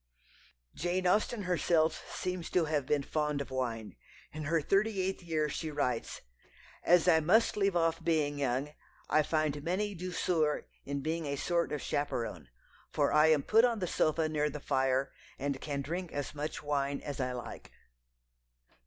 Jane 0.73 1.05
Austen 1.05 1.43
herself 1.43 2.11
seems 2.11 2.49
to 2.49 2.65
have 2.65 2.87
been 2.87 3.03
fond 3.03 3.39
of 3.39 3.51
wine. 3.51 3.97
In 4.33 4.45
her 4.45 4.59
thirty 4.59 4.99
eighth 4.99 5.21
year 5.21 5.47
she 5.47 5.69
writes: 5.69 6.21
"As 6.83 7.07
I 7.07 7.19
must 7.19 7.55
leave 7.55 7.75
off 7.75 8.03
being 8.03 8.39
young, 8.39 8.73
I 9.11 9.21
find 9.21 9.63
many 9.63 9.93
douceurs 9.93 10.63
in 10.85 11.01
being 11.01 11.27
a 11.27 11.35
sort 11.35 11.71
of 11.71 11.83
chaperon, 11.83 12.49
for 12.89 13.13
I 13.13 13.27
am 13.27 13.43
put 13.43 13.63
on 13.63 13.77
the 13.77 13.85
sofa 13.85 14.27
near 14.27 14.49
the 14.49 14.59
fire, 14.59 15.11
and 15.37 15.61
can 15.61 15.83
drink 15.83 16.11
as 16.11 16.33
much 16.33 16.63
wine 16.63 16.99
as 17.01 17.19
I 17.19 17.33
like." 17.33 17.71